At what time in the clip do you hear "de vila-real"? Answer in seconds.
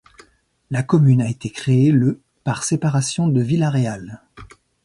3.27-4.19